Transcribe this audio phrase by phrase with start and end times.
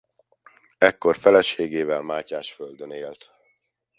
[0.77, 3.31] Ekkor feleségével Mátyásföldön élt.